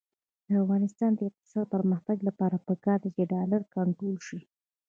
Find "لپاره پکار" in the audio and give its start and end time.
2.27-2.97